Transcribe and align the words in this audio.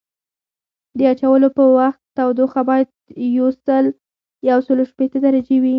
د 0.97 0.99
اچولو 1.13 1.47
په 1.57 1.63
وخت 1.77 2.01
تودوخه 2.17 2.61
باید 2.69 2.87
یوسل 4.47 4.79
شپیته 4.89 5.17
درجې 5.25 5.57
وي 5.61 5.69